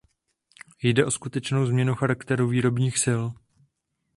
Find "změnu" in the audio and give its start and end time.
1.65-1.95